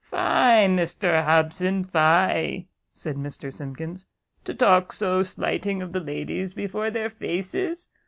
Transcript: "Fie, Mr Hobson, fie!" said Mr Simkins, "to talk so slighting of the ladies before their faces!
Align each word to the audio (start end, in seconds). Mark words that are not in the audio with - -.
"Fie, 0.09 0.65
Mr 0.67 1.23
Hobson, 1.25 1.83
fie!" 1.83 2.67
said 2.91 3.17
Mr 3.17 3.53
Simkins, 3.53 4.07
"to 4.43 4.51
talk 4.55 4.91
so 4.93 5.21
slighting 5.21 5.83
of 5.83 5.91
the 5.93 5.99
ladies 5.99 6.55
before 6.55 6.89
their 6.89 7.07
faces! 7.07 7.87